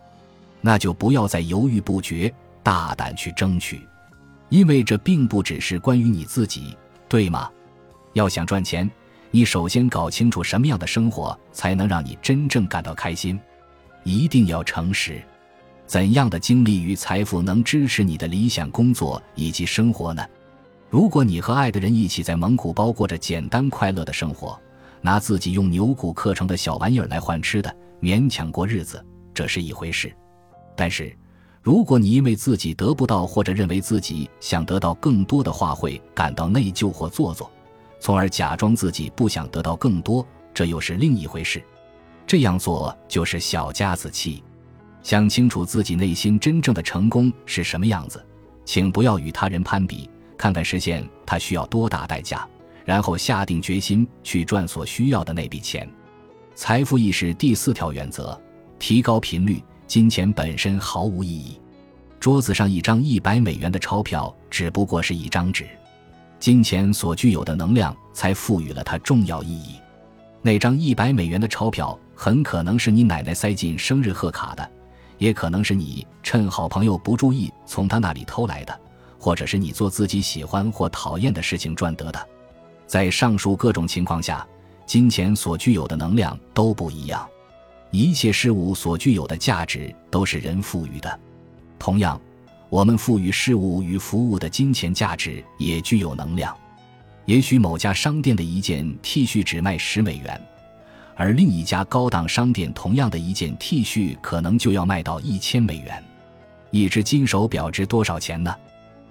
[0.61, 3.87] 那就不要再犹豫不决，大胆去争取，
[4.49, 6.77] 因为这并不只是关于你自己，
[7.09, 7.49] 对吗？
[8.15, 8.91] 要想赚钱。
[9.31, 13.39] 你首先搞清楚什么样的生活才能让你真正感到开心，
[14.05, 15.23] 一定要诚实。
[15.87, 20.25] 怎样的经历与财富能支持你的理想工作以及生活呢？
[20.89, 24.59] 如果你和爱的人一起在蒙古包过着简单快乐的生活，
[25.01, 30.15] 拿自己用牛骨刻成的小玩意儿来换吃的，勉强过日子，这是一回事。
[30.77, 31.15] 但是，
[31.61, 37.51] 如果你因为自己得不到或者认为自己想得到更多的话，会感到内疚或做作。
[38.01, 41.63] 从而假装自己不想得到更多，这又是另一回事。
[42.33, 44.43] 这样做就是小家子气。
[45.03, 48.27] 想清楚自己内心真正的成功是什么样子，
[48.65, 52.49] 请不要与他人攀比，看看实现它需要多大代价，
[52.87, 55.87] 然后下定决心去赚所需要的那笔钱。
[56.55, 58.41] 财富意识第四条原则：
[58.79, 59.63] 提高频率。
[59.87, 61.61] 金钱本身毫无意义。
[62.19, 65.69] 桌子上一张一百美元的钞票只不过是一张纸，
[66.39, 69.75] 金钱所具有的能量才赋予了它重要意义。
[70.41, 74.71] 那张一百美元的钞票很可能是你奶奶塞进生日贺卡的。
[75.19, 78.81] 也可能是你趁好朋友不注意从他那里偷来的，
[79.21, 82.29] 或者是你做自己喜欢或讨厌的事情赚得的。
[82.89, 84.45] 在上述各种情况下，
[84.85, 87.25] 金钱所具有的能量都不一样。
[87.93, 91.21] 一切事物所具有的价值都是人赋予的。
[91.79, 92.21] 同样，
[92.69, 96.53] 我们赋予事物与服务的金钱价值也具有能量。
[97.27, 100.41] 也许某家商店的一件 T 恤只卖十美元。
[101.15, 106.03] 而另一家高档商店同样的一件 T 恤可能就要卖到一千美元，
[106.71, 108.55] 一只金手表值多少钱呢？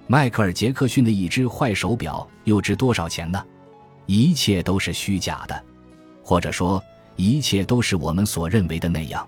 [0.08, 3.42] 迈克尔·杰克逊的一只坏手表又值多少钱呢？
[4.08, 5.64] 一切都是虚假的，
[6.24, 6.84] 或者说
[7.16, 9.26] 一切都是我们所认为的那样。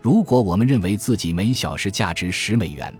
[0.00, 2.92] 如果我们认为自己每小时价值十美元，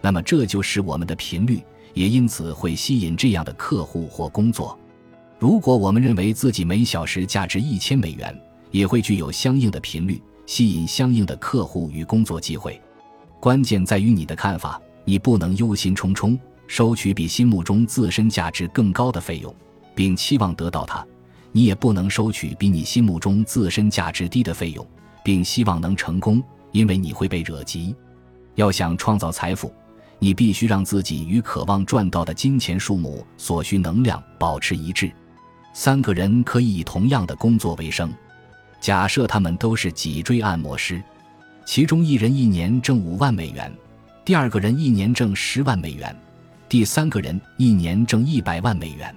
[0.00, 1.62] 那么这就是我们的频率，
[1.94, 4.78] 也因此会吸引这样的客户或工作。
[5.38, 8.36] 如果我们认为自己每小时价值一千美元，
[8.70, 12.80] 也会具有相应的频率，吸引相应的客户与工作机会。
[13.40, 19.54] 关键在于你的看法，你不能忧心忡忡收取比心目中自身价值更高的费用，
[19.94, 21.06] 并期望得到它；
[21.52, 24.86] 你也不能收取比你心目中自身价值低的费用，
[25.24, 27.94] 并希望能成功，因为你会被惹急。
[28.56, 29.72] 要想创造财富，
[30.18, 35.10] 你必须让自己与渴望赚到的金钱数目所需能量保持一致。
[35.72, 38.12] 三个人可以以同样的工作为生。
[38.80, 41.02] 假设他们都是脊椎按摩师，
[41.64, 43.72] 其中一人一年挣五万美元，
[44.24, 46.16] 第二个人一年挣十万美元，
[46.68, 49.14] 第三个人一年挣一百万美元。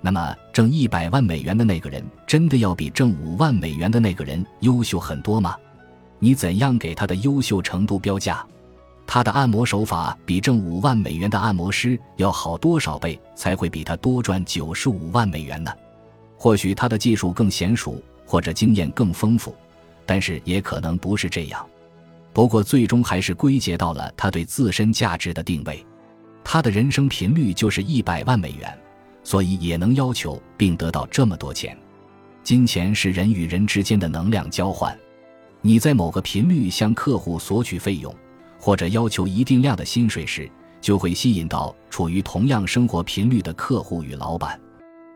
[0.00, 5.56] 那么，挣一百万美元的那个人真的要比挣五万美元的那个人优秀很多吗？
[6.20, 8.44] 你怎样给他的优秀程度标价？
[9.06, 15.72] 他的按摩手法比挣五万美元的按摩师要好多少倍才会比他多赚九十五万美元呢？
[16.36, 18.02] 或许他的技术更娴熟。
[18.28, 19.56] 或者经验更丰富，
[20.04, 21.66] 但是也可能不是这样。
[22.34, 25.84] 不过最终还是归结到了他对自身价值的定位。
[26.44, 28.78] 他的人生频率就是一百万美元，
[29.24, 31.76] 所以也能要求并得到这么多钱。
[32.42, 34.96] 金钱是人与人之间的能量交换。
[35.62, 38.14] 你在某个频率向客户索取费用，
[38.58, 40.48] 或者要求一定量的薪水时，
[40.80, 44.60] 就会吸引到处于同样生活频率的客户与老板。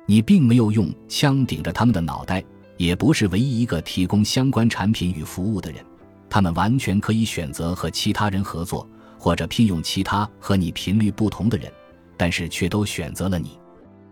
[0.06, 2.42] 你并没有用枪顶着他们的脑袋。
[2.76, 5.84] 也不是唯一一个提供相关产品与服务的人，
[6.28, 11.70] 他们完全可以选择和其他人合作，或者聘用其他和你频率不同的人，
[12.16, 13.58] 但是却都选择了你。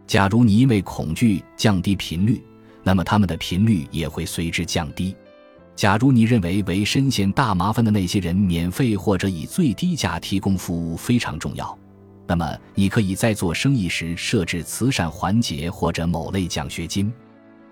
[0.06, 2.42] 假如你因为恐惧降低频率，
[2.82, 5.14] 那么他们的频率也会随之降低。
[5.76, 11.78] 假如你认为为深陷大麻烦的那些人免费或者以最低价提供服务非常重要，
[12.26, 17.10] 那么你可以在做生意时设置慈善环节或者某类奖学金。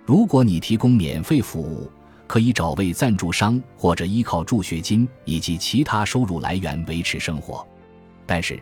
[0.09, 1.87] 如果你提供免费服务，
[2.27, 7.63] 可以找位赞助商或者依靠助学金以及其他收入来源维持生活。
[8.25, 8.59] 但是，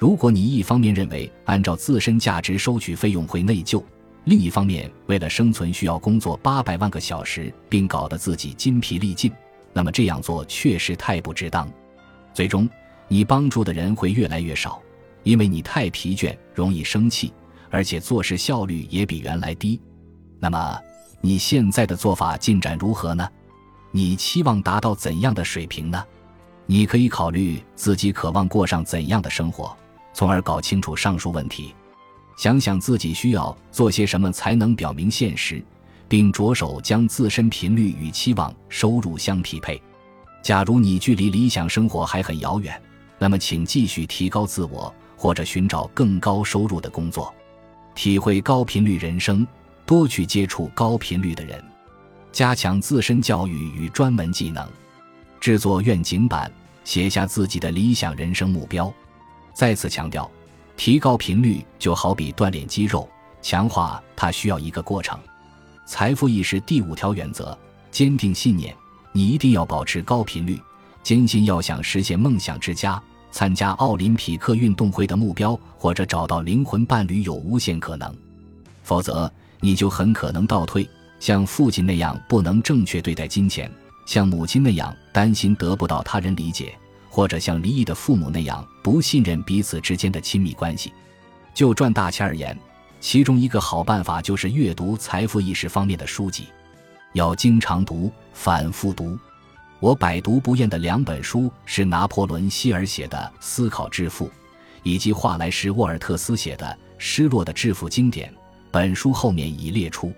[0.00, 3.80] 如果你一方面认为按照自身价值收取费用会内疚，
[4.24, 9.30] 另一方面为了生存需要工作八百万个小时，并搞得自己筋疲力尽，
[9.72, 11.70] 那么这样做确实太不值当。
[12.34, 12.68] 最终，
[13.06, 14.82] 你帮助的人会越来越少，
[15.22, 17.32] 因为你太疲倦，容易生气，
[17.70, 19.80] 而且做事效率也比原来低。
[20.40, 20.80] 那么，
[21.20, 23.28] 你现在的做法进展如何呢？
[23.92, 26.02] 你期望达到怎样的水平呢？
[26.64, 29.76] 你可以考虑自己渴望过上怎样的生活，
[30.14, 31.74] 从而搞清楚上述问题。
[32.38, 35.62] 想想自己需要做些什么才能表明现实，
[36.08, 39.80] 并着手将自身频率与期望收入相匹配。
[40.42, 42.80] 假如你距离理想生活还很遥远，
[43.18, 47.34] 那么请继续提高自我，或者寻找更高收入的工作，
[47.94, 49.46] 体会高频率人生。
[49.90, 51.60] 多去接触高频率的人，
[52.30, 54.64] 加强自身教育与专门技能，
[55.40, 56.48] 制作愿景板，
[56.84, 58.94] 写下自己的理想人生目标。
[59.52, 60.30] 再次强调，
[60.76, 63.10] 提高频率就好比锻炼肌肉，
[63.42, 65.18] 强化它需要一个过程。
[65.86, 67.58] 财富意识第五条原则：
[67.90, 68.72] 坚定信念。
[69.10, 70.56] 你一定要保持高频率，
[71.02, 78.16] 坚信要想实现梦想之家、参加奥林匹克运动会的目标，或者找到灵魂伴侣有无限可能，
[78.84, 79.28] 否则。
[79.60, 83.70] 你就很可能倒退，像父亲那样不能正确对待金钱，
[84.06, 86.74] 像母亲那样担心得不到他人理解，
[87.08, 90.92] 或者像离异的父母那样不信任彼此之间的亲密关系。
[91.52, 92.58] 就赚大钱而言，
[93.00, 96.46] 其中一个好办法就是阅读财富意识方面的书籍，
[97.12, 99.18] 要经常读，反复读。
[99.78, 104.26] 我百读不厌的两本书是拿破仑·希尔写的《思考致富》，
[104.82, 106.66] 以及华莱士·沃尔特斯写的
[106.98, 108.30] 《失落的致富经典》。
[108.70, 110.12] 本书后面已列出。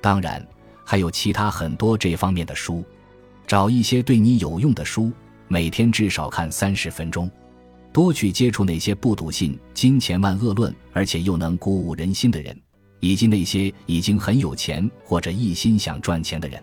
[0.00, 0.46] 当然，
[0.84, 2.84] 还有其他很多这方面的书。
[3.46, 5.12] 找一些对你有用的书，
[5.46, 7.30] 每天至少看三十分钟。
[7.92, 12.54] 多去接触那些不笃信金钱万恶论，而且又能鼓舞人心的人，
[13.00, 16.62] 以及那些已经很有钱或者一心想赚钱的人。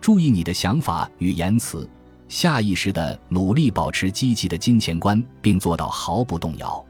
[0.00, 1.88] 注意你的想法与言辞，
[2.28, 6.84] 下意识的努力保持积极的金钱观，并做到毫不动摇。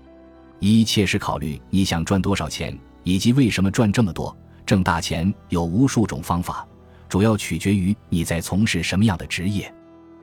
[0.58, 2.76] 一切是考虑你想赚多少钱，
[3.08, 4.36] 以及为什么赚这么多。
[4.66, 6.68] 挣大钱有无数种方法，
[7.08, 9.72] 主要取决于你在从事什么样的职业。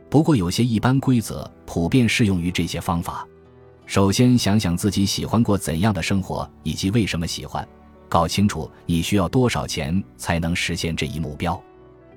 [0.07, 3.27] 不过有些一般规则普遍适用于这些方法。
[3.87, 7.67] 首先，想想自己喜欢过怎样的生活，以及为什么喜欢。
[8.07, 11.59] 搞清楚你需要多少钱才能实现这一目标。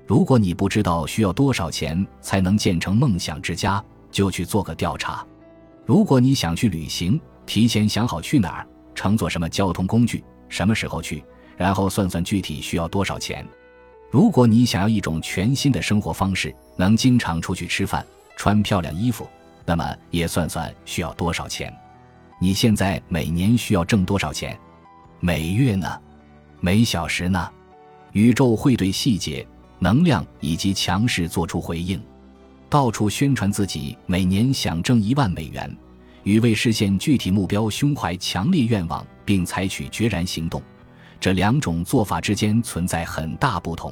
[0.05, 5.25] 如果你不知道需要多少钱才能建成梦想之家，就去做个调查。
[5.83, 11.23] 如果你想去旅行，提前想好去哪儿，乘坐什么交通工具，什么时候去，
[11.55, 13.47] 然后算算具体需要多少钱。
[14.11, 19.25] 如果你想要一种全新的生活方式，能经常出去吃饭，穿漂亮衣服，
[19.65, 21.73] 那么也算算需要多少钱。
[22.41, 24.59] 你现在每年需要挣多少钱？
[25.19, 25.87] 每月呢？
[26.59, 27.49] 每小时呢？
[28.11, 29.47] 宇宙会对细节。
[29.81, 32.03] 能量以及强势做出回应，
[32.69, 35.73] 到处宣传自己每年想挣一万美元，
[36.29, 40.61] 与为实现具体目标胸怀强烈愿望并采取决然行动，
[41.19, 43.91] 这两种做法之间存在很大不同。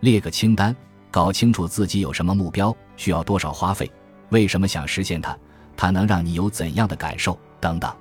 [0.00, 0.74] 列个清单，
[1.10, 3.92] 搞清楚自己有什么目标，需要多少花费，
[4.30, 5.36] 为什么想实现它，
[5.76, 7.94] 它能让你有怎样的感受等等。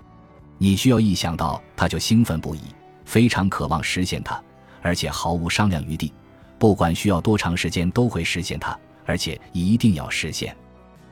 [0.58, 2.62] 你需要一想到它就兴奋不已，
[3.04, 4.42] 非常渴望实现它，
[4.82, 6.14] 而且毫无商量余地。
[6.58, 10.56] 不管需要多长时间，都会实现它，而且一定要实现。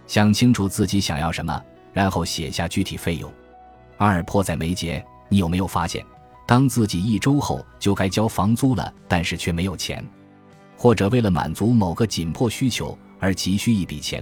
[0.08, 1.62] 想清楚自己想要什么，
[1.96, 3.32] 然后写下具体费用。
[3.98, 6.06] 二迫在眉睫，你有没有发现，
[6.46, 10.06] 当自己一周后就该交房租了，但是却没有钱，
[10.78, 14.22] 或者为了满足某个紧迫需求而急需一笔钱，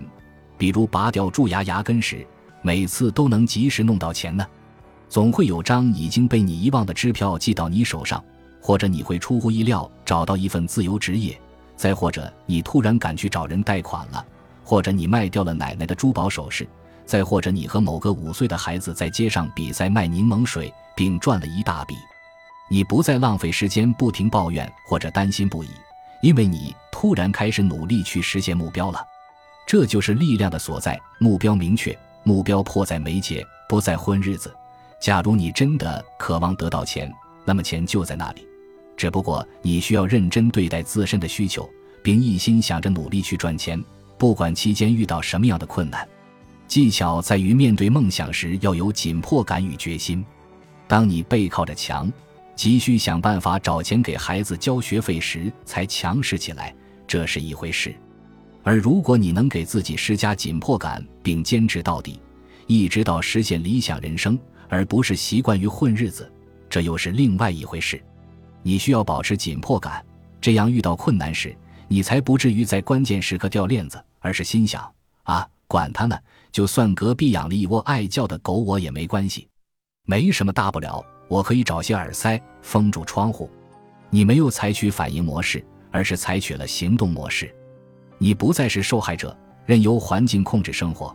[0.55, 2.25] 比如拔掉蛀牙牙根时，
[2.61, 4.45] 每次都能及时弄到钱呢？
[5.09, 8.23] 总会有张已经被你遗忘的支票寄到你手上。
[8.65, 11.37] 或者你会出乎意料找到一份自由职业，
[11.75, 14.25] 再或者你突然赶去找人贷款了，
[14.63, 16.65] 或者你卖掉了奶奶的珠宝首饰，
[17.05, 21.95] 再或者你和某个五岁的孩子在街上比赛卖柠檬水并赚了一大笔，
[22.69, 25.69] 你不再浪费时间不停抱怨或者担心不已，
[26.21, 28.99] 因为你突然开始努力去实现目标了。
[29.65, 34.53] 这就是力量的所在，目标明确，目标迫在眉睫，不再混日子。
[34.99, 37.11] 假如你真的渴望得到钱，
[37.45, 38.47] 那么钱就在那里。
[38.95, 41.69] 只不过你需要认真对待自身的需求，
[42.03, 43.81] 并一心想着努力去赚钱，
[44.17, 46.07] 不管期间遇到什么样的困难。
[46.67, 50.25] 技巧在于面对梦想时要有紧迫感与决心。
[50.87, 52.11] 当你背靠着墙，
[52.55, 56.73] 急需想办法找钱给孩子交学费时，才强势起来，
[57.07, 57.95] 这是一回事。
[58.63, 62.19] 而如果你能给自己施加紧迫感，并坚持到底，
[62.65, 66.31] 一直到实现理想人生，而不是习惯于混日子，
[66.69, 68.01] 这又是另外一回事。
[68.61, 70.03] 你需要保持紧迫感，
[70.39, 71.55] 这样遇到困难时，
[71.87, 74.89] 你才不至于在关键时刻掉链子，而是心想：
[75.23, 76.17] 啊，管他呢，
[76.53, 79.49] 就算隔壁养了一窝爱叫的狗，我也没关系，
[80.05, 83.49] 没什么大不了，我可以找些耳塞封住窗户。
[84.11, 87.53] 你没有采取反应模式，而是采取了行动模式。
[88.19, 89.35] 你不再是受害者，
[89.65, 91.13] 任由环境控制生活，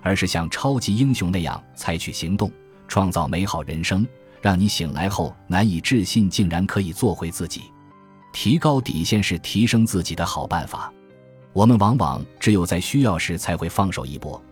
[0.00, 2.48] 而是像超级英雄那样采取行动，
[2.86, 4.06] 创造美好人生。
[4.40, 7.62] 让你醒来后难以置信，竟然可以做回自己。
[8.32, 10.92] 提高底线是提升自己的好办法。
[11.54, 14.42] 我们往往只有在需要时才会放手一搏，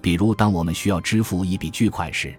[0.00, 2.34] 比如当我们需要支付一笔巨款时，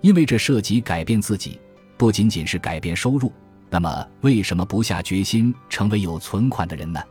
[0.00, 1.60] 因为这涉及改变自己，
[1.96, 3.30] 不仅仅是改变收入。
[3.68, 7.02] 那么，为什么不下决心成为有存款的人呢？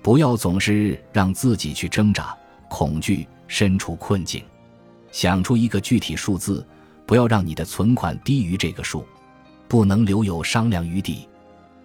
[0.00, 2.36] 不要总是让自己去挣扎、
[2.68, 4.42] 恐惧、身处困境，
[5.12, 6.66] 想出一个具体数字。
[7.04, 9.04] 不要让你的存款低于这个数，
[9.68, 11.28] 不能留有商量余地。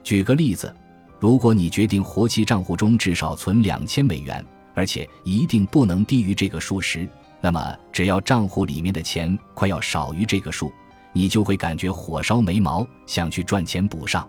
[0.02, 0.74] 举个例子，
[1.20, 4.46] 如果你决定活期账户中至少存两千美元，
[4.76, 7.10] 而且一定不能低于这个数时，
[7.42, 10.72] 那么只要账户里面的钱快要少于这个数，
[11.14, 14.28] 你就会感觉火烧眉毛，想去赚钱补上。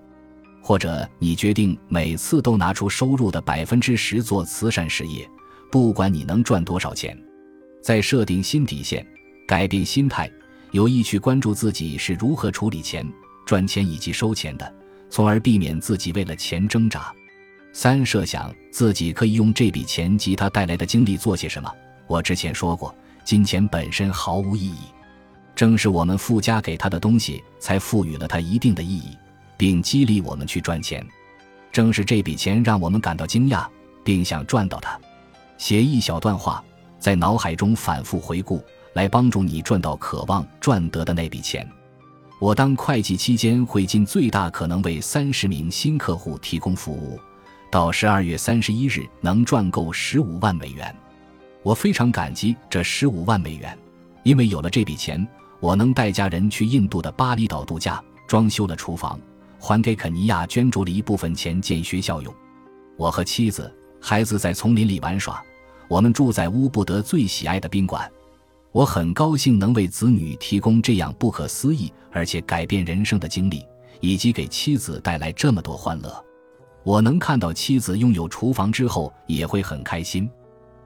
[0.63, 5.29] 或者你决定每次都拿出收入的百分之十做慈善事业，
[5.71, 7.17] 不管你能赚多少钱。
[7.83, 9.07] 再设定新底线，
[9.47, 10.31] 改变心态，
[10.73, 13.07] 有意去关注自己是如何处理钱、
[13.47, 14.75] 赚钱以及收钱的，
[15.11, 17.13] 从而避免自己为了钱挣扎。
[17.73, 21.71] 三、设想自己可以用这笔钱及它带来的经历做些什么。
[22.07, 22.95] 我之前说过，
[23.25, 24.79] 金钱本身毫无意义。
[25.55, 29.17] 正是我们附加给它的东西，才赋予了它一定的意义，
[29.57, 31.05] 并激励我们去赚钱。
[31.71, 33.67] 正是这笔钱让我们感到惊讶，
[34.03, 34.99] 并想赚到它。
[35.59, 36.65] 写一小段话，
[36.99, 41.69] 在脑海中反复回顾，来帮助你赚到渴望赚得的那笔钱。
[42.41, 47.19] 我当会计期间会尽最大可能为三十名新客户提供服务，
[47.69, 50.95] 到十二月三十一日能赚够十五万美元。
[51.65, 53.77] 我非常感激这十五万美元，
[54.23, 55.27] 因为有了这笔钱。
[55.61, 59.19] 我能带家人去印度的巴厘岛度假，装修了厨房，
[59.59, 62.33] 还给肯尼亚捐助了一部分钱建学校用。
[62.97, 65.43] 我和妻子、孩子在丛林里玩耍，
[65.89, 68.09] 我们住在乌布德最喜爱的宾馆。
[68.71, 73.65] 我很高兴能为子女提供这样不可思议而且改变人生的经历，
[74.01, 76.25] 以及给妻子带来这么多欢乐。
[76.85, 80.29] 我能看到妻子拥有厨房之后也会很开心。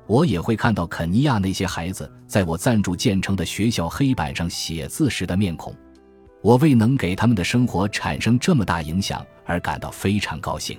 [0.07, 5.75] 我也会看到肯尼亚那些孩子在我赞助建成的学校黑板上写字时的面孔，
[6.41, 10.79] 我为能给他们的生活产生这么大影响而感到非常高兴。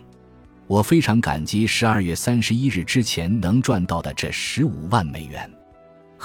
[0.67, 5.49] 我非常感激十二月三十一日之前能赚到的这十五万美元。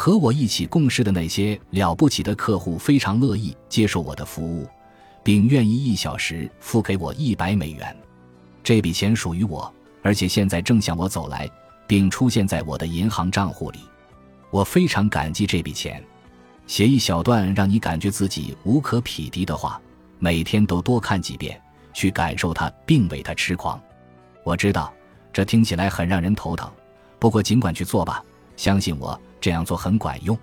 [0.01, 4.65] 和我一起共事的那些了不起的客户非常乐意接受我的服务，
[5.25, 7.97] 并愿意一小时付给我一百美元。
[8.63, 11.51] 这笔钱属于我，而且现在正向我走来。
[11.89, 13.81] 并出现在我的银行账户里，
[14.51, 16.01] 我非常感激这笔钱。
[16.67, 19.81] 写一小段让你感觉自己无可匹敌的话，
[20.21, 21.61] 每天都多看几遍，
[21.93, 23.81] 去感受它，并为它痴狂。
[24.45, 24.93] 我知道
[25.33, 26.71] 这听起来很让人头疼，
[27.19, 28.23] 不过尽管去做吧，
[28.55, 30.37] 相信我，这样做很管用。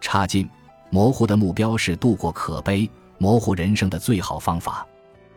[0.00, 0.48] 差劲，
[0.90, 4.86] 模糊的目标是度过可悲、模糊人生的最好方法。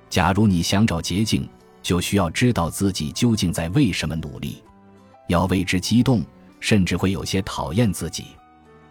[0.10, 1.48] 假如你想找捷径，
[1.82, 4.64] 就需要知道自己究竟在为什么努力。
[5.28, 6.24] 要为之激动，
[6.60, 8.26] 甚至会有些讨厌自己。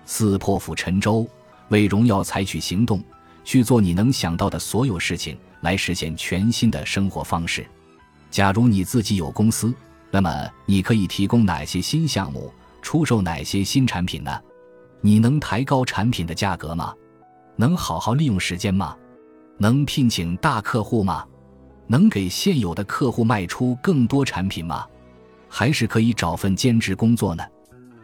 [0.05, 1.29] 四破釜沉舟，
[1.69, 3.03] 为荣耀采取行动，
[3.45, 7.67] 去做你能想到的所有事情，来实现全新的生活方式。
[8.31, 9.75] 假如你自己有公司，
[10.11, 12.53] 那么你可以提供哪些新项目，
[12.89, 14.41] 出售哪些新产品呢？
[15.03, 16.95] 你能抬高产品的价格吗？
[17.55, 18.97] 能好好利用时间吗？
[19.59, 21.23] 能聘请大客户吗？
[21.87, 24.87] 能给现有的客户卖出更多产品吗？
[25.51, 27.45] 还是可以找份兼职工作呢。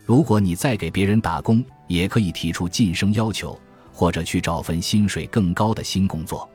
[0.05, 3.59] 如果你再给别人打工，也可以提出晋升要求，
[3.91, 6.47] 或者去找份薪水更高的新工作。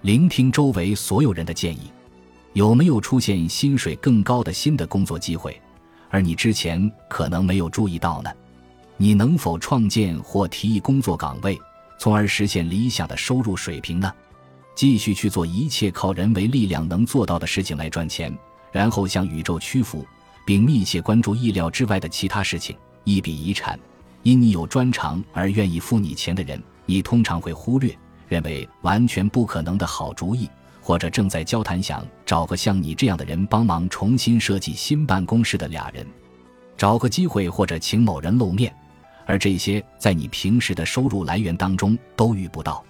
[0.00, 1.92] 聆听周围所有人的建议，
[2.54, 5.60] 有没有出现薪水更高的新的工作机会，
[6.10, 8.30] 而你之前可能没有注意到呢？
[8.96, 11.58] 你能否创建或提议工作岗位，
[11.98, 14.12] 从而实现理想的收入水平呢？
[14.74, 18.36] 继续去做一切靠人为力量能做到的事情来赚钱，
[18.72, 20.06] 然后向宇宙屈服。
[20.46, 22.76] 并密切关注意料之外的其他事情。
[23.02, 23.76] 一笔遗产，
[24.22, 27.92] 因你有专长而愿意付你钱的人，你通常会忽略，
[28.28, 30.48] 认为完全不可能的好主意，
[30.86, 36.06] 或者正在交谈想找个像你这样的人帮忙重新设计新办公室的俩人，
[36.76, 38.72] 找个机会或者请某人露面，
[39.26, 42.84] 而这些在你平时的收入来源当中都遇不到。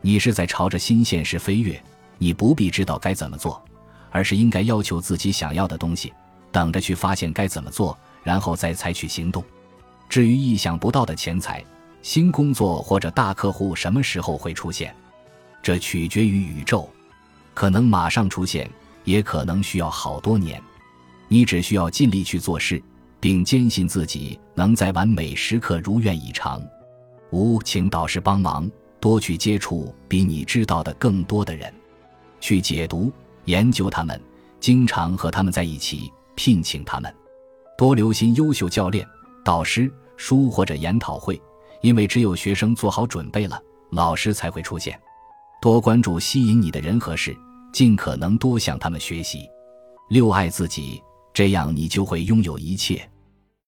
[0.00, 1.78] 你是在朝着新现实飞跃，
[2.16, 3.62] 你不必知道该怎么做，
[4.10, 6.10] 而是应该要求自己想要的东西。
[6.50, 9.44] 等着去发现该怎么做，然后再采取行动。
[10.08, 11.62] 至于意想不到的钱财、
[12.00, 14.96] 新工作或者大客户什么时候会出现，
[15.62, 16.88] 这取决于宇宙，
[17.54, 18.68] 可能马上出现，
[19.04, 20.60] 也可能需要好多年。
[21.28, 22.82] 你只需要尽力去做事，
[23.20, 26.62] 并坚信自己能在完美时刻如愿以偿。
[27.30, 31.72] 五，请导师帮忙，多去接触比你知道的更多的人，
[32.40, 33.10] 去解读、
[33.46, 34.20] 研究他们，
[34.60, 36.12] 经常和他们在一起。
[36.36, 37.14] 聘请他们，
[37.78, 39.06] 多留心优秀教练、
[39.44, 41.40] 导师、书或者研讨会，
[41.80, 45.00] 因为只有学生做好准备了，老师才会出现。
[45.64, 47.34] 多关注吸引你的人和事，
[47.72, 49.48] 尽可能多向他们学习。
[50.10, 51.00] 六爱自己，
[51.32, 53.10] 这样你就会拥有一切。